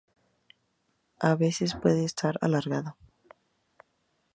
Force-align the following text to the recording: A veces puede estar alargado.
A 1.19 1.35
veces 1.35 1.75
puede 1.75 2.05
estar 2.05 2.39
alargado. 2.41 2.97